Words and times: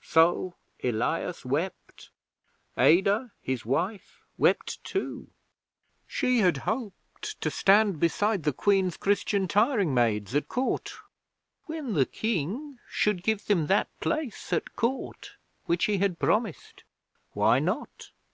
So 0.00 0.54
Elias 0.82 1.44
wept. 1.44 2.08
Adah, 2.78 3.28
his 3.42 3.66
wife, 3.66 4.24
wept 4.38 4.82
too. 4.82 5.28
She 6.06 6.38
had 6.38 6.56
hoped 6.64 7.38
to 7.42 7.50
stand 7.50 8.00
beside 8.00 8.44
the 8.44 8.54
Queen's 8.54 8.96
Christian 8.96 9.46
tiring 9.46 9.92
maids 9.92 10.34
at 10.34 10.48
Court 10.48 10.94
when 11.66 11.92
the 11.92 12.06
King 12.06 12.78
should 12.88 13.22
give 13.22 13.44
them 13.44 13.66
that 13.66 13.90
place 14.00 14.50
at 14.50 14.76
Court 14.76 15.32
which 15.66 15.84
he 15.84 15.98
had 15.98 16.18
promised. 16.18 16.84
Why 17.34 17.58
not? 17.58 18.12